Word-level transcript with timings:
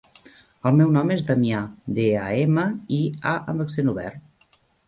El 0.69 0.79
meu 0.79 0.89
nom 0.95 1.11
és 1.15 1.25
Damià: 1.27 1.59
de, 1.99 2.07
a, 2.23 2.25
ema, 2.47 2.65
i, 3.01 3.01
a 3.33 3.37
amb 3.55 3.65
accent 3.67 3.93
obert. 3.97 4.61